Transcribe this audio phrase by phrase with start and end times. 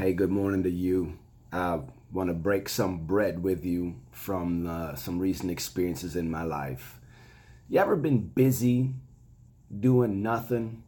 [0.00, 1.18] Hey, good morning to you.
[1.52, 1.78] I
[2.10, 6.98] want to break some bread with you from uh, some recent experiences in my life.
[7.68, 8.94] You ever been busy
[9.78, 10.84] doing nothing?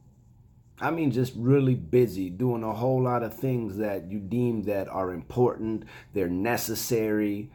[0.81, 4.89] I mean, just really busy doing a whole lot of things that you deem that
[4.89, 5.85] are important,
[6.15, 7.51] they're necessary,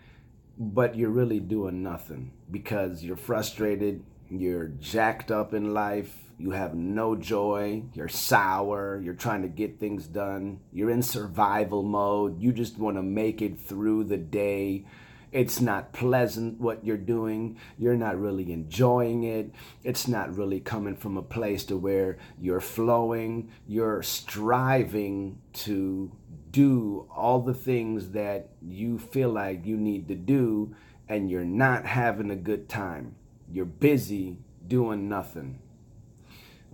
[0.59, 6.75] but you're really doing nothing because you're frustrated, you're jacked up in life, you have
[6.75, 12.51] no joy, you're sour, you're trying to get things done, you're in survival mode, you
[12.51, 14.85] just want to make it through the day.
[15.31, 17.57] It's not pleasant what you're doing.
[17.77, 19.51] You're not really enjoying it.
[19.83, 23.51] It's not really coming from a place to where you're flowing.
[23.67, 26.11] You're striving to
[26.51, 30.73] do all the things that you feel like you need to do,
[31.09, 33.15] and you're not having a good time.
[33.51, 35.59] You're busy doing nothing.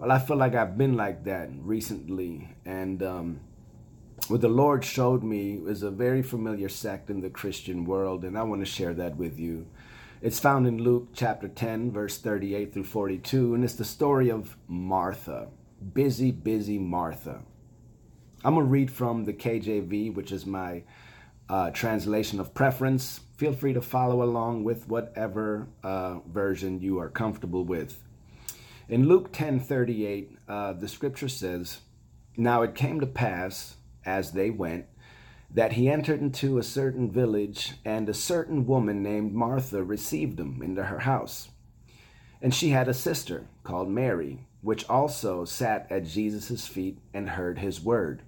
[0.03, 2.49] Well, I feel like I've been like that recently.
[2.66, 3.39] And um,
[4.27, 8.38] what the Lord showed me is a very familiar sect in the Christian world, and
[8.38, 9.66] I want to share that with you.
[10.22, 14.58] It's found in Luke chapter 10, verse 38 through 42, and it's the story of
[14.67, 15.47] Martha.
[15.94, 17.39] Busy, busy Martha.
[18.44, 20.83] I'm going to read from the KJV, which is my
[21.47, 23.22] uh, translation of preference.
[23.38, 28.03] Feel free to follow along with whatever uh, version you are comfortable with.
[28.89, 31.81] In Luke 10:38, uh, the scripture says,
[32.36, 34.88] "Now it came to pass as they went
[35.50, 40.62] that he entered into a certain village, and a certain woman named Martha received him
[40.62, 41.50] into her house.
[42.42, 47.59] And she had a sister called Mary, which also sat at Jesus' feet and heard
[47.59, 48.23] his word."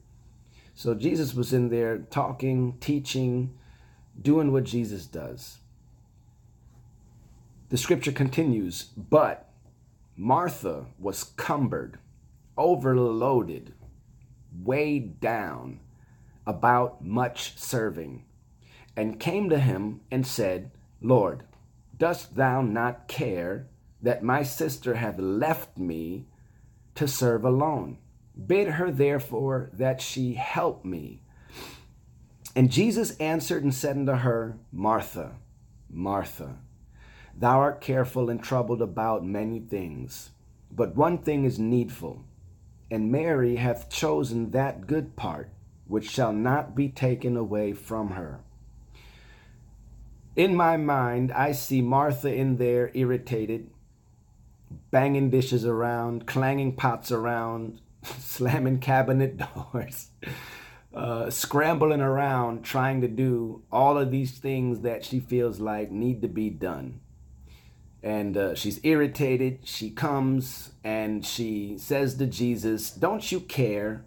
[0.74, 3.58] So Jesus was in there talking, teaching,
[4.22, 5.60] doing what Jesus does.
[7.70, 9.45] The scripture continues, but
[10.18, 12.00] Martha was cumbered,
[12.58, 13.74] overloaded,
[14.64, 15.80] weighed down
[16.48, 18.24] about much serving,
[18.96, 21.44] and came to him and said, Lord,
[21.98, 23.68] dost thou not care
[24.02, 26.28] that my sister hath left me
[26.96, 27.98] to serve alone?
[28.48, 31.22] Bid her therefore that she help me.
[32.56, 35.36] And Jesus answered and said unto her, Martha,
[35.90, 36.58] Martha,
[37.38, 40.32] Thou art careful and troubled about many things,
[40.72, 42.24] but one thing is needful,
[42.90, 45.50] and Mary hath chosen that good part
[45.86, 48.40] which shall not be taken away from her.
[50.38, 53.70] In my mind, I see Martha in there irritated,
[54.90, 57.82] banging dishes around, clanging pots around,
[58.18, 59.38] slamming cabinet
[59.74, 60.10] doors,
[60.94, 66.22] uh, scrambling around, trying to do all of these things that she feels like need
[66.22, 67.02] to be done
[68.06, 69.60] and uh, she's irritated.
[69.64, 74.06] She comes and she says to Jesus, Don't you care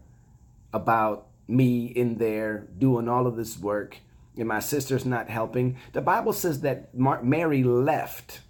[0.72, 3.98] about me in there doing all of this work
[4.36, 5.76] and my sister's not helping?
[5.94, 8.40] The Bible says that Mar- Mary left.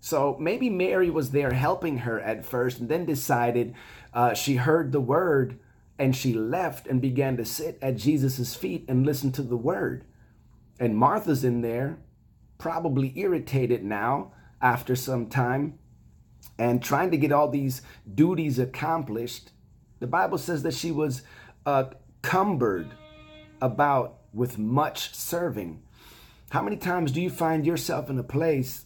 [0.00, 3.74] So maybe Mary was there helping her at first and then decided
[4.12, 5.58] uh, she heard the word
[5.98, 10.04] and she left and began to sit at Jesus' feet and listen to the word.
[10.78, 11.98] And Martha's in there,
[12.58, 15.78] probably irritated now after some time.
[16.58, 17.82] And trying to get all these
[18.14, 19.52] duties accomplished,
[19.98, 21.22] the Bible says that she was
[21.64, 21.84] uh,
[22.22, 22.88] cumbered
[23.60, 25.82] about with much serving.
[26.50, 28.84] How many times do you find yourself in a place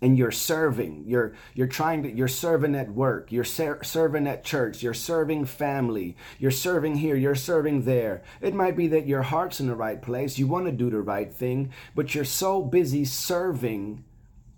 [0.00, 1.04] and you're serving?
[1.06, 5.44] You're you're trying to you're serving at work you're ser- serving at church you're serving
[5.44, 8.22] family you're serving here you're serving there.
[8.40, 11.02] It might be that your heart's in the right place you want to do the
[11.02, 14.04] right thing but you're so busy serving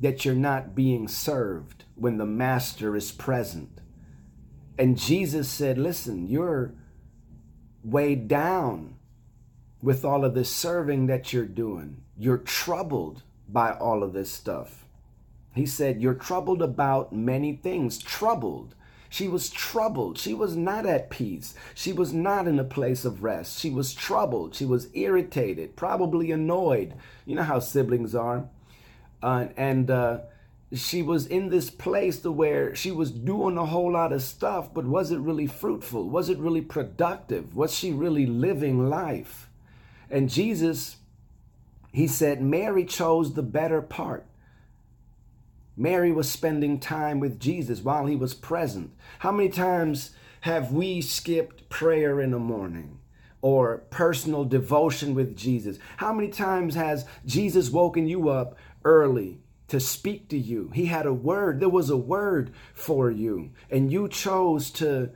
[0.00, 3.80] that you're not being served when the master is present.
[4.78, 6.74] And Jesus said, Listen, you're
[7.82, 8.96] weighed down
[9.80, 12.02] with all of this serving that you're doing.
[12.16, 14.84] You're troubled by all of this stuff.
[15.54, 17.98] He said, You're troubled about many things.
[17.98, 18.74] Troubled.
[19.08, 20.18] She was troubled.
[20.18, 21.54] She was not at peace.
[21.72, 23.60] She was not in a place of rest.
[23.60, 24.56] She was troubled.
[24.56, 26.94] She was irritated, probably annoyed.
[27.24, 28.48] You know how siblings are
[29.24, 30.18] uh, and uh,
[30.74, 34.74] she was in this place to where she was doing a whole lot of stuff,
[34.74, 36.10] but was it really fruitful?
[36.10, 37.56] Was it really productive?
[37.56, 39.48] Was she really living life?
[40.10, 40.98] And Jesus,
[41.90, 44.26] he said, Mary chose the better part.
[45.74, 48.92] Mary was spending time with Jesus while he was present.
[49.20, 50.10] How many times
[50.42, 53.00] have we skipped prayer in the morning?
[53.44, 55.78] or personal devotion with Jesus?
[55.98, 60.70] How many times has Jesus woken you up early to speak to you.
[60.74, 61.60] He had a word.
[61.60, 63.50] There was a word for you.
[63.70, 65.10] And you chose to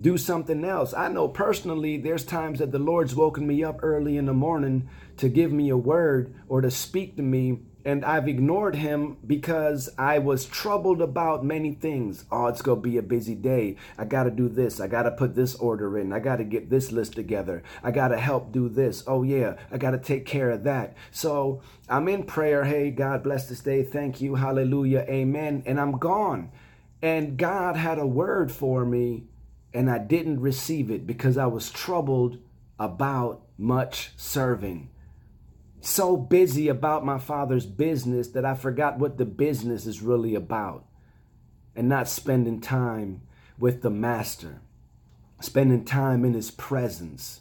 [0.00, 0.94] do something else.
[0.94, 4.88] I know personally there's times that the Lord's woken me up early in the morning
[5.18, 9.90] to give me a word or to speak to me and I've ignored him because
[9.98, 12.24] I was troubled about many things.
[12.30, 13.76] Oh, it's going to be a busy day.
[13.98, 14.80] I got to do this.
[14.80, 16.12] I got to put this order in.
[16.12, 17.62] I got to get this list together.
[17.82, 19.02] I got to help do this.
[19.06, 20.96] Oh, yeah, I got to take care of that.
[21.10, 22.64] So I'm in prayer.
[22.64, 23.82] Hey, God bless this day.
[23.82, 24.36] Thank you.
[24.36, 25.04] Hallelujah.
[25.08, 25.62] Amen.
[25.66, 26.52] And I'm gone.
[27.00, 29.24] And God had a word for me,
[29.74, 32.38] and I didn't receive it because I was troubled
[32.78, 34.88] about much serving
[35.82, 40.86] so busy about my father's business that I forgot what the business is really about
[41.74, 43.22] and not spending time
[43.58, 44.60] with the master,
[45.40, 47.40] spending time in his presence.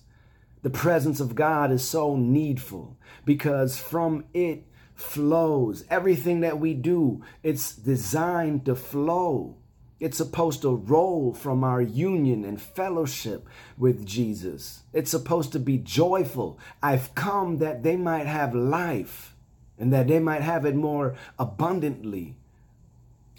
[0.63, 4.65] The presence of God is so needful because from it
[4.95, 7.23] flows everything that we do.
[7.43, 9.57] It's designed to flow.
[10.01, 14.81] It's supposed to roll from our union and fellowship with Jesus.
[14.93, 16.57] It's supposed to be joyful.
[16.81, 19.35] I've come that they might have life
[19.77, 22.35] and that they might have it more abundantly.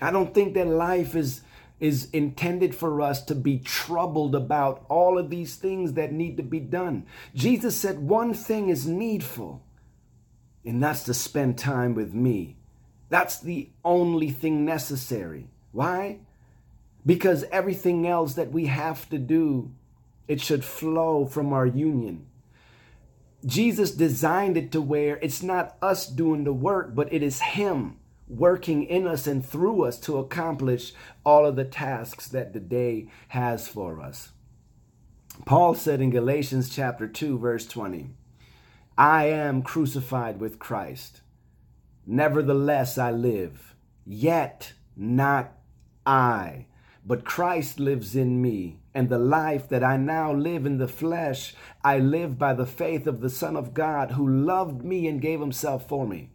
[0.00, 1.42] I don't think that life is
[1.80, 6.42] is intended for us to be troubled about all of these things that need to
[6.44, 7.04] be done.
[7.34, 9.64] Jesus said one thing is needful,
[10.64, 12.56] and that's to spend time with me.
[13.08, 15.48] That's the only thing necessary.
[15.72, 16.20] Why?
[17.04, 19.72] Because everything else that we have to do,
[20.28, 22.26] it should flow from our union.
[23.44, 27.98] Jesus designed it to where it's not us doing the work, but it is Him
[28.28, 30.92] working in us and through us to accomplish
[31.24, 34.30] all of the tasks that the day has for us.
[35.44, 38.10] Paul said in Galatians chapter 2, verse 20,
[38.96, 41.22] I am crucified with Christ.
[42.06, 43.74] Nevertheless, I live,
[44.06, 45.52] yet not
[46.06, 46.66] I
[47.04, 51.54] but Christ lives in me, and the life that I now live in the flesh,
[51.82, 55.40] I live by the faith of the Son of God who loved me and gave
[55.40, 56.30] himself for me.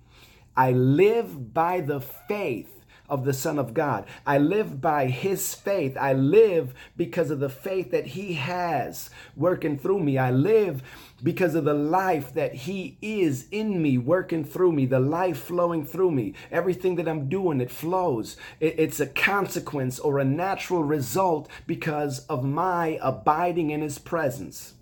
[0.55, 2.76] I live by the faith
[3.09, 4.05] of the Son of God.
[4.25, 5.97] I live by His faith.
[5.97, 10.17] I live because of the faith that He has working through me.
[10.17, 10.83] I live
[11.23, 15.85] because of the life that He is in me, working through me, the life flowing
[15.85, 16.33] through me.
[16.51, 18.37] Everything that I'm doing, it flows.
[18.59, 24.73] It's a consequence or a natural result because of my abiding in His presence.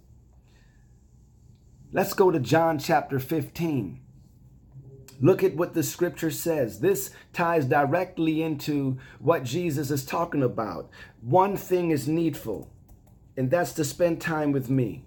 [1.92, 4.02] Let's go to John chapter 15.
[5.22, 6.80] Look at what the scripture says.
[6.80, 10.90] This ties directly into what Jesus is talking about.
[11.22, 12.70] One thing is needful,
[13.38, 15.06] and that's to spend time with me,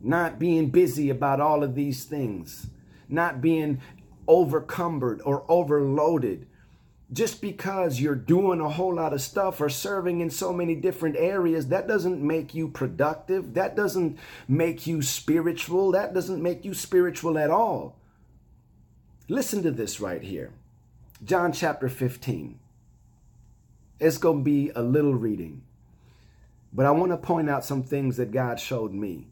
[0.00, 2.68] not being busy about all of these things,
[3.08, 3.80] not being
[4.28, 6.46] overcumbered or overloaded.
[7.12, 11.14] Just because you're doing a whole lot of stuff or serving in so many different
[11.16, 13.54] areas, that doesn't make you productive.
[13.54, 14.18] That doesn't
[14.48, 15.92] make you spiritual.
[15.92, 17.96] That doesn't make you spiritual at all.
[19.28, 20.52] Listen to this right here
[21.24, 22.60] John chapter 15.
[23.98, 25.62] It's going to be a little reading,
[26.72, 29.28] but I want to point out some things that God showed me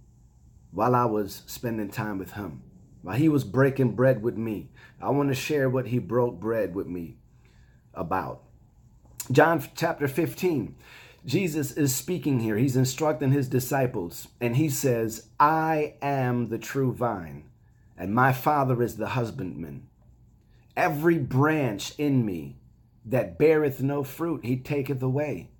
[0.72, 2.62] while I was spending time with Him,
[3.02, 4.70] while He was breaking bread with me.
[5.00, 7.18] I want to share what He broke bread with me
[7.92, 8.42] about.
[9.30, 10.74] John chapter 15.
[11.24, 12.56] Jesus is speaking here.
[12.56, 17.44] He's instructing his disciples, and he says, I am the true vine,
[17.96, 19.88] and my Father is the husbandman.
[20.76, 22.58] Every branch in me
[23.04, 25.50] that beareth no fruit, he taketh away.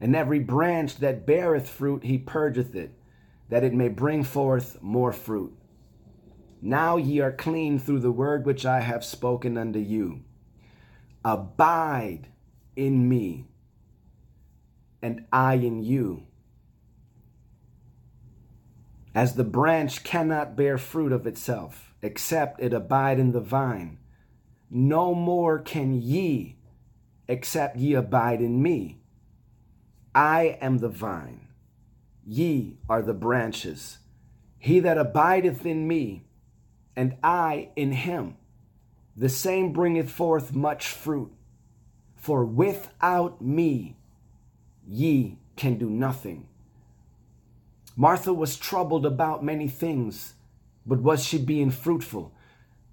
[0.00, 2.92] And every branch that beareth fruit, he purgeth it,
[3.48, 5.54] that it may bring forth more fruit.
[6.60, 10.24] Now ye are clean through the word which I have spoken unto you.
[11.24, 12.28] Abide
[12.74, 13.46] in me,
[15.02, 16.27] and I in you.
[19.18, 23.98] As the branch cannot bear fruit of itself, except it abide in the vine,
[24.70, 26.54] no more can ye,
[27.26, 29.00] except ye abide in me.
[30.14, 31.48] I am the vine,
[32.24, 33.98] ye are the branches.
[34.56, 36.28] He that abideth in me,
[36.94, 38.36] and I in him,
[39.16, 41.32] the same bringeth forth much fruit.
[42.14, 43.96] For without me,
[44.86, 46.46] ye can do nothing.
[48.00, 50.34] Martha was troubled about many things,
[50.86, 52.32] but was she being fruitful?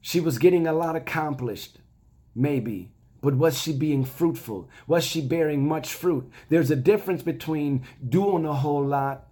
[0.01, 1.77] She was getting a lot accomplished,
[2.33, 2.89] maybe,
[3.21, 4.67] but was she being fruitful?
[4.88, 6.27] Was she bearing much fruit?
[6.50, 9.27] There's a difference between doing a whole lot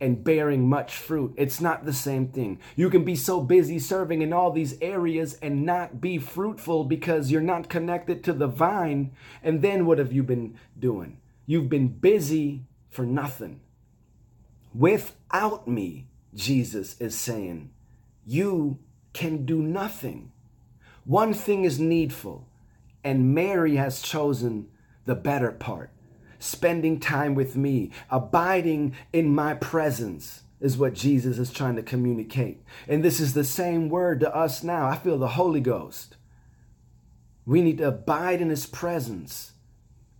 [0.00, 1.34] and bearing much fruit.
[1.36, 2.58] It's not the same thing.
[2.74, 7.30] You can be so busy serving in all these areas and not be fruitful because
[7.30, 9.12] you're not connected to the vine.
[9.42, 11.18] And then what have you been doing?
[11.44, 13.60] You've been busy for nothing.
[14.74, 17.70] Without me, Jesus is saying,
[18.24, 18.78] you
[19.12, 20.32] can do nothing.
[21.04, 22.48] One thing is needful,
[23.04, 24.68] and Mary has chosen
[25.04, 25.90] the better part.
[26.38, 32.62] Spending time with me, abiding in my presence is what Jesus is trying to communicate.
[32.88, 34.86] And this is the same word to us now.
[34.86, 36.16] I feel the Holy Ghost.
[37.44, 39.52] We need to abide in his presence.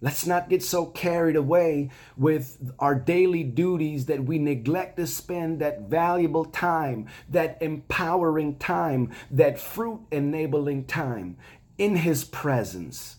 [0.03, 5.61] Let's not get so carried away with our daily duties that we neglect to spend
[5.61, 11.37] that valuable time, that empowering time, that fruit enabling time
[11.79, 13.19] in His presence.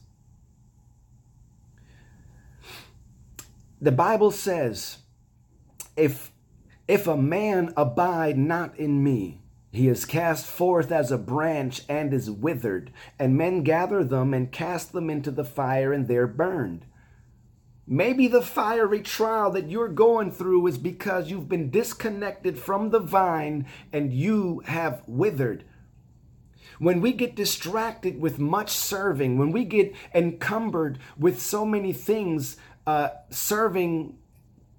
[3.79, 4.97] The Bible says,
[5.95, 6.33] if,
[6.89, 9.42] if a man abide not in me,
[9.73, 14.51] he is cast forth as a branch and is withered, and men gather them and
[14.51, 16.85] cast them into the fire and they're burned.
[17.87, 22.99] Maybe the fiery trial that you're going through is because you've been disconnected from the
[22.99, 25.65] vine and you have withered.
[26.77, 32.57] When we get distracted with much serving, when we get encumbered with so many things,
[32.85, 34.19] uh, serving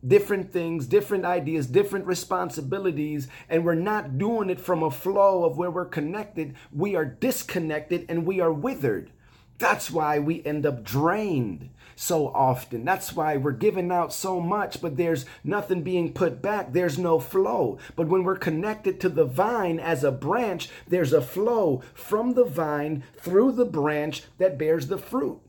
[0.06, 5.56] different things, different ideas, different responsibilities, and we're not doing it from a flow of
[5.56, 9.10] where we're connected, we are disconnected and we are withered.
[9.58, 12.84] That's why we end up drained so often.
[12.84, 16.72] That's why we're giving out so much, but there's nothing being put back.
[16.72, 17.78] There's no flow.
[17.94, 22.44] But when we're connected to the vine as a branch, there's a flow from the
[22.44, 25.40] vine through the branch that bears the fruit.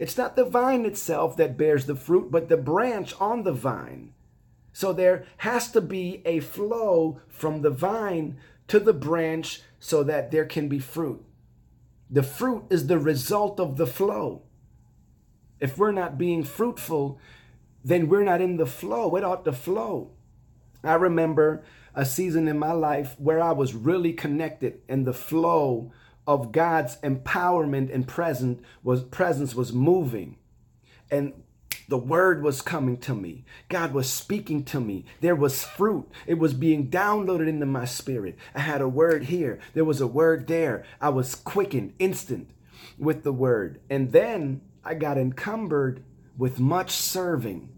[0.00, 4.14] It's not the vine itself that bears the fruit, but the branch on the vine.
[4.72, 8.38] So there has to be a flow from the vine
[8.68, 11.22] to the branch so that there can be fruit.
[12.08, 14.40] The fruit is the result of the flow.
[15.60, 17.18] If we're not being fruitful,
[17.84, 19.14] then we're not in the flow.
[19.16, 20.12] It ought to flow.
[20.82, 21.62] I remember
[21.94, 25.92] a season in my life where I was really connected in the flow
[26.30, 30.36] of God's empowerment and present was presence was moving.
[31.10, 31.32] And
[31.88, 33.44] the word was coming to me.
[33.68, 35.06] God was speaking to me.
[35.20, 36.08] There was fruit.
[36.28, 38.36] It was being downloaded into my spirit.
[38.54, 39.58] I had a word here.
[39.74, 40.84] There was a word there.
[41.00, 42.50] I was quickened, instant
[42.96, 43.80] with the word.
[43.90, 46.04] And then I got encumbered
[46.38, 47.70] with much serving.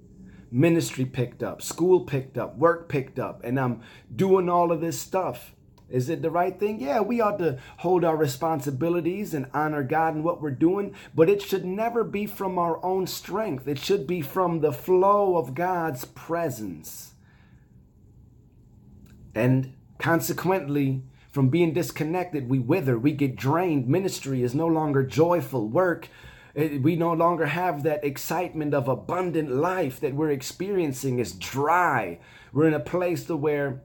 [0.50, 3.80] Ministry picked up, school picked up, work picked up, and I'm
[4.14, 5.54] doing all of this stuff.
[5.92, 6.80] Is it the right thing?
[6.80, 11.28] Yeah, we ought to hold our responsibilities and honor God in what we're doing, but
[11.28, 13.68] it should never be from our own strength.
[13.68, 17.12] It should be from the flow of God's presence.
[19.34, 23.86] And consequently, from being disconnected, we wither, we get drained.
[23.86, 25.68] Ministry is no longer joyful.
[25.68, 26.08] Work,
[26.54, 32.18] we no longer have that excitement of abundant life that we're experiencing is dry.
[32.52, 33.82] We're in a place to where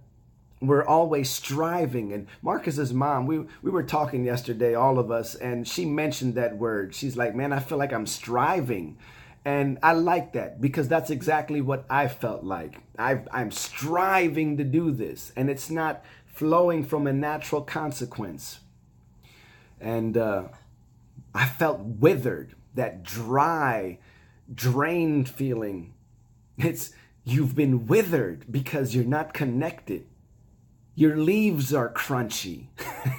[0.60, 2.14] we're always striving.
[2.14, 6.58] And marcus's mom we we were talking yesterday all of us and she mentioned that
[6.58, 6.96] word.
[6.96, 8.98] She's like man i feel like i'm striving.
[9.46, 12.82] And i like that because that's exactly what i felt like.
[12.98, 18.60] I i'm striving to do this and it's not flowing from a natural consequence.
[19.80, 20.46] And uh,
[21.36, 24.00] i felt withered that dry
[24.54, 25.94] drained feeling.
[26.58, 26.92] It's
[27.24, 30.08] you've been withered because you're not connected
[30.98, 32.70] your leaves are crunchy.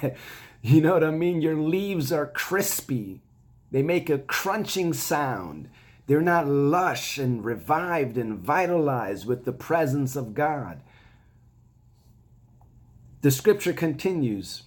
[0.61, 1.41] you know what I mean?
[1.41, 3.21] Your leaves are crispy.
[3.71, 5.69] They make a crunching sound.
[6.05, 10.81] They're not lush and revived and vitalized with the presence of God.
[13.21, 14.63] The scripture continues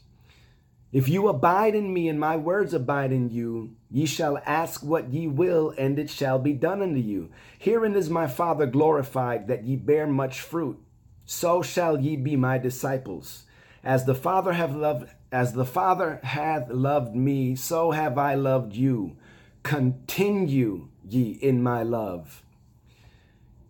[0.90, 5.12] If you abide in me and my words abide in you, ye shall ask what
[5.12, 7.28] ye will, and it shall be done unto you.
[7.59, 10.83] Herein is my Father glorified, that ye bear much fruit
[11.32, 13.44] so shall ye be my disciples.
[13.82, 18.74] As the Father have loved as the Father hath loved me, so have I loved
[18.76, 19.16] you.
[19.62, 22.42] Continue ye in my love.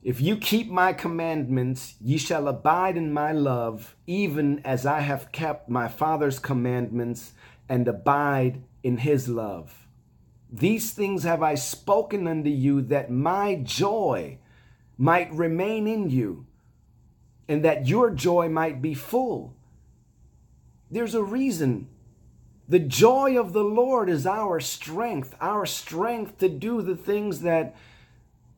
[0.03, 5.31] If you keep my commandments, ye shall abide in my love, even as I have
[5.31, 7.33] kept my Father's commandments
[7.69, 9.87] and abide in his love.
[10.51, 14.39] These things have I spoken unto you, that my joy
[14.99, 16.47] might remain in you
[17.49, 19.55] and that your joy might be full.
[20.91, 21.89] There's a reason.
[22.69, 27.75] The joy of the Lord is our strength, our strength to do the things that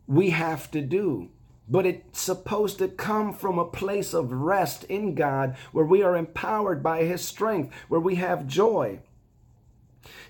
[0.07, 1.31] we have to do.
[1.69, 6.17] But it's supposed to come from a place of rest in God where we are
[6.17, 9.01] empowered by His strength, where we have joy.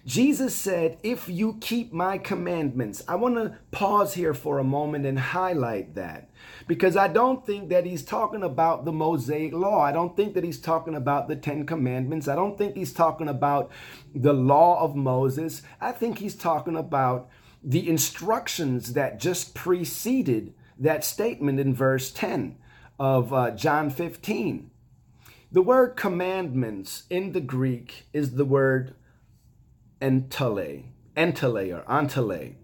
[0.07, 5.07] Jesus said, If you keep my commandments, I want to pause here for a moment
[5.07, 6.29] and highlight that
[6.67, 9.81] because I don't think that he's talking about the Mosaic law.
[9.81, 12.29] I don't think that he's talking about the Ten Commandments.
[12.29, 13.71] I don't think he's talking about
[14.15, 15.63] the law of Moses.
[15.81, 17.31] I think he's talking about
[17.63, 22.59] the instructions that just preceded that statement in verse 10
[22.99, 24.71] of uh, John 15.
[25.51, 28.95] The word commandments in the Greek is the word
[30.05, 30.85] entele,
[31.17, 32.55] entele or antele,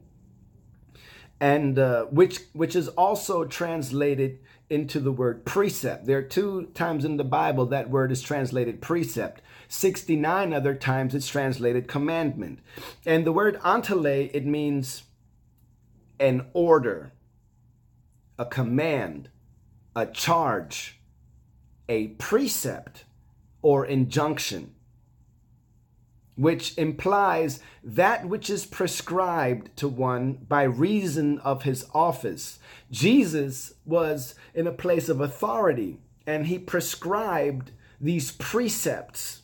[1.41, 6.07] and uh, which which is also translated into the word precept.
[6.07, 9.43] There are two times in the Bible that word is translated precept.
[9.69, 12.61] 69 other times it's translated commandment.
[13.07, 15.05] And the word antele, it means
[16.21, 17.13] an order,
[18.39, 19.31] a command,
[19.97, 21.01] a charge,
[21.89, 23.05] a precept,
[23.63, 24.75] or injunction
[26.41, 32.59] which implies that which is prescribed to one by reason of his office.
[32.91, 39.43] Jesus was in a place of authority and he prescribed these precepts,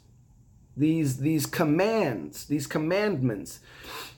[0.75, 3.61] these, these commands, these commandments.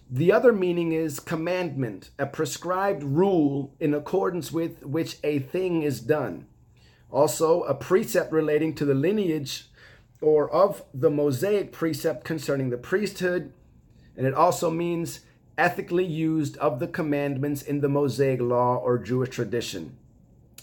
[0.09, 6.01] The other meaning is commandment, a prescribed rule in accordance with which a thing is
[6.01, 6.47] done.
[7.11, 9.69] Also, a precept relating to the lineage
[10.21, 13.53] or of the Mosaic precept concerning the priesthood,
[14.17, 15.21] and it also means
[15.57, 19.97] ethically used of the commandments in the Mosaic law or Jewish tradition.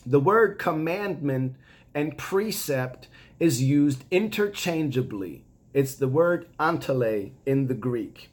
[0.06, 1.56] The word commandment
[1.94, 3.08] and precept
[3.40, 5.44] is used interchangeably.
[5.74, 8.30] It's the word antele in the Greek.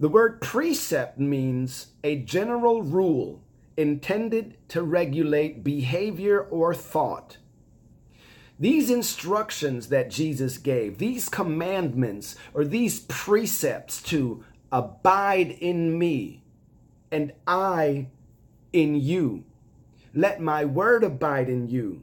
[0.00, 3.40] The word precept means a general rule
[3.76, 7.38] intended to regulate behavior or thought
[8.58, 16.42] these instructions that Jesus gave, these commandments or these precepts to abide in me
[17.10, 18.08] and I
[18.72, 19.44] in you.
[20.12, 22.02] Let my word abide in you.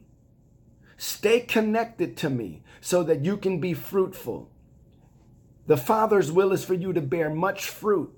[0.98, 4.50] Stay connected to me so that you can be fruitful.
[5.68, 8.16] The Father's will is for you to bear much fruit,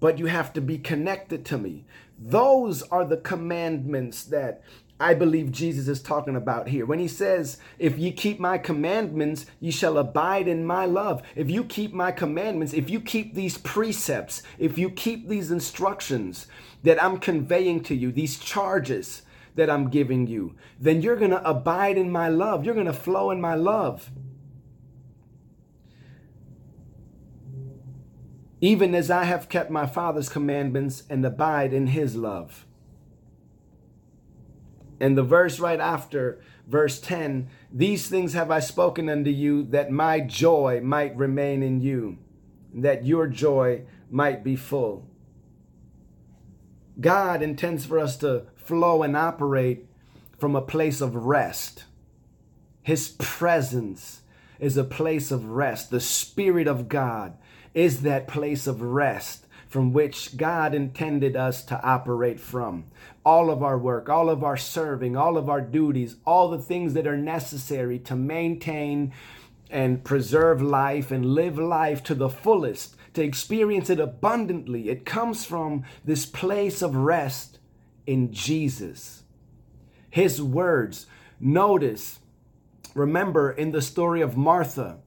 [0.00, 1.86] but you have to be connected to me.
[2.18, 4.62] Those are the commandments that
[5.00, 6.84] I believe Jesus is talking about here.
[6.84, 11.22] When he says, If ye keep my commandments, ye shall abide in my love.
[11.34, 16.46] If you keep my commandments, if you keep these precepts, if you keep these instructions
[16.82, 19.22] that I'm conveying to you, these charges
[19.54, 22.66] that I'm giving you, then you're going to abide in my love.
[22.66, 24.10] You're going to flow in my love.
[28.60, 32.66] Even as I have kept my Father's commandments and abide in his love.
[35.00, 39.90] And the verse right after, verse 10 These things have I spoken unto you, that
[39.90, 42.18] my joy might remain in you,
[42.74, 45.06] that your joy might be full.
[47.00, 49.86] God intends for us to flow and operate
[50.38, 51.84] from a place of rest.
[52.82, 54.20] His presence
[54.58, 55.90] is a place of rest.
[55.90, 57.38] The Spirit of God
[57.72, 62.86] is that place of rest from which God intended us to operate from.
[63.24, 66.94] All of our work, all of our serving, all of our duties, all the things
[66.94, 69.12] that are necessary to maintain
[69.68, 74.88] and preserve life and live life to the fullest, to experience it abundantly.
[74.88, 77.58] It comes from this place of rest
[78.06, 79.22] in Jesus.
[80.08, 81.06] His words.
[81.38, 82.18] Notice,
[82.94, 84.98] remember in the story of Martha,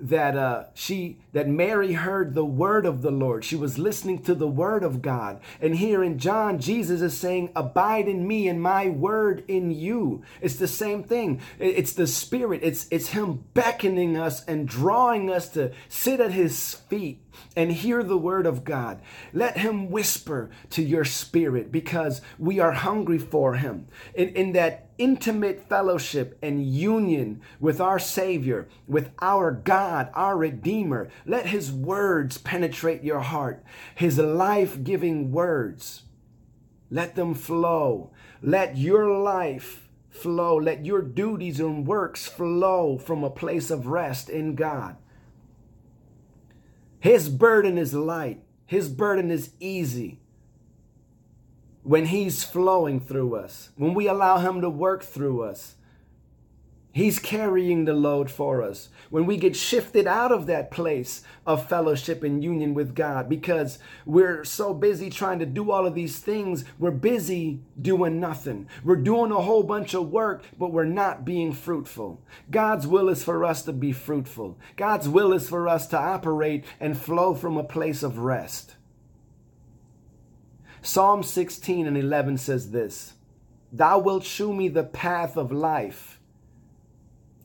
[0.00, 3.44] that uh, she that Mary heard the word of the Lord.
[3.44, 5.40] She was listening to the word of God.
[5.60, 10.22] And here in John, Jesus is saying, "Abide in me, and my word in you."
[10.40, 11.40] It's the same thing.
[11.58, 12.60] It's the Spirit.
[12.62, 17.22] It's it's Him beckoning us and drawing us to sit at His feet
[17.56, 19.00] and hear the word of God.
[19.32, 23.88] Let Him whisper to your spirit because we are hungry for Him.
[24.14, 31.10] In, in that intimate fellowship and union with our Savior, with our God, our Redeemer.
[31.24, 36.02] Let His words penetrate your heart, His life giving words.
[36.90, 38.10] Let them flow.
[38.42, 40.56] Let your life flow.
[40.56, 44.96] Let your duties and works flow from a place of rest in God.
[47.00, 48.42] His burden is light.
[48.66, 50.20] His burden is easy
[51.82, 55.76] when He's flowing through us, when we allow Him to work through us.
[56.94, 58.90] He's carrying the load for us.
[59.08, 63.78] When we get shifted out of that place of fellowship and union with God because
[64.04, 68.68] we're so busy trying to do all of these things, we're busy doing nothing.
[68.84, 72.20] We're doing a whole bunch of work, but we're not being fruitful.
[72.50, 74.58] God's will is for us to be fruitful.
[74.76, 78.76] God's will is for us to operate and flow from a place of rest.
[80.82, 83.14] Psalm 16 and 11 says this
[83.72, 86.18] Thou wilt shew me the path of life.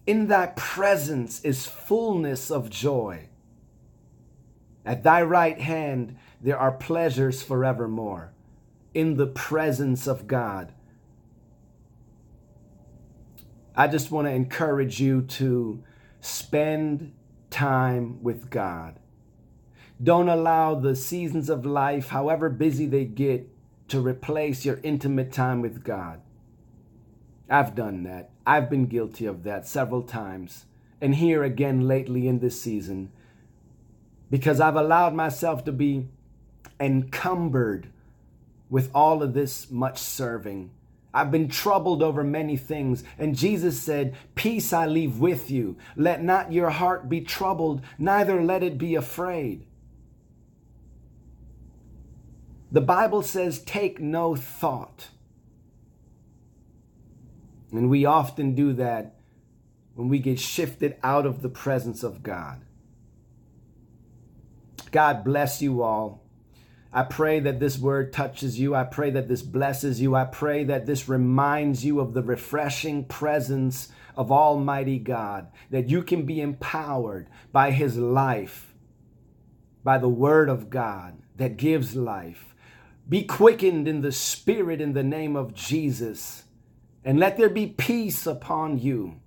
[0.08, 3.28] In thy presence is fullness of joy.
[4.86, 8.32] At thy right hand there are pleasures forevermore.
[8.94, 10.72] In the presence of God.
[13.76, 15.84] I just want to encourage you to
[16.22, 17.14] spend
[17.52, 19.00] time with God.
[20.02, 23.50] Don't allow the seasons of life, however busy they get,
[23.90, 26.22] to replace your intimate time with God.
[27.50, 28.32] I've done that.
[28.48, 30.64] I've been guilty of that several times.
[31.02, 33.12] And here again lately in this season,
[34.32, 36.08] because I've allowed myself to be
[36.80, 37.90] encumbered
[38.70, 40.72] with all of this much serving.
[41.14, 43.04] I've been troubled over many things.
[43.18, 45.76] And Jesus said, Peace I leave with you.
[45.98, 49.66] Let not your heart be troubled, neither let it be afraid.
[52.72, 55.10] The Bible says, Take no thought.
[57.72, 59.16] And we often do that
[59.96, 62.62] when we get shifted out of the presence of God.
[64.92, 66.24] God bless you all.
[66.94, 68.74] I pray that this word touches you.
[68.74, 70.16] I pray that this blesses you.
[70.16, 76.02] I pray that this reminds you of the refreshing presence of Almighty God, that you
[76.02, 78.74] can be empowered by His life,
[79.84, 82.56] by the Word of God that gives life.
[83.08, 86.44] Be quickened in the Spirit in the name of Jesus
[87.06, 89.22] and let there be peace upon you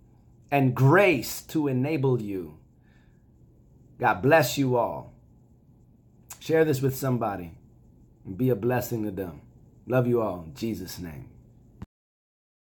[0.51, 2.59] and grace to enable you.
[3.99, 5.15] God bless you all.
[6.39, 7.53] Share this with somebody
[8.27, 9.41] and be a blessing to them.
[9.87, 11.30] Love you all in Jesus' name.